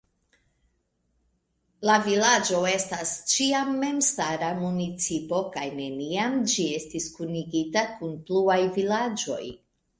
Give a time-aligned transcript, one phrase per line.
[1.89, 9.43] La vilaĝo estis ĉiam memstara municipo kaj neniam ĝi estis kunigita kun pluaj vilaĝoj.